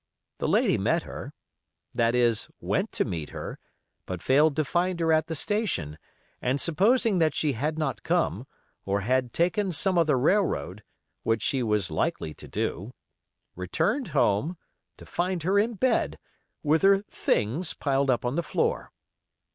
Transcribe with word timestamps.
The 0.39 0.47
lady 0.47 0.79
met 0.79 1.03
her; 1.03 1.31
that 1.93 2.15
is, 2.15 2.49
went 2.59 2.91
to 2.93 3.05
meet 3.05 3.29
her, 3.29 3.59
but 4.07 4.23
failed 4.23 4.55
to 4.55 4.65
find 4.65 4.99
her 4.99 5.13
at 5.13 5.27
the 5.27 5.35
station, 5.35 5.99
and 6.41 6.59
supposing 6.59 7.19
that 7.19 7.35
she 7.35 7.53
had 7.53 7.77
not 7.77 8.01
come, 8.01 8.47
or 8.83 9.01
had 9.01 9.31
taken 9.31 9.71
some 9.71 9.99
other 9.99 10.17
railroad, 10.17 10.81
which 11.21 11.43
she 11.43 11.61
was 11.61 11.91
likely 11.91 12.33
to 12.33 12.47
do, 12.47 12.95
returned 13.55 14.07
home, 14.07 14.57
to 14.97 15.05
find 15.05 15.43
her 15.43 15.59
in 15.59 15.75
bed, 15.75 16.17
with 16.63 16.81
her 16.81 17.03
"things" 17.03 17.75
piled 17.75 18.09
up 18.09 18.25
on 18.25 18.35
the 18.35 18.41
floor. 18.41 18.91